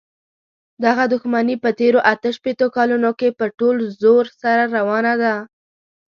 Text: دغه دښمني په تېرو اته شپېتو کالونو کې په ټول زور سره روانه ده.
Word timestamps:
دغه 0.83 1.03
دښمني 1.13 1.55
په 1.63 1.69
تېرو 1.79 1.99
اته 2.13 2.29
شپېتو 2.37 2.67
کالونو 2.75 3.11
کې 3.19 3.29
په 3.39 3.45
ټول 3.59 3.75
زور 4.01 4.25
سره 4.41 4.63
روانه 4.75 5.13
ده. 5.23 5.35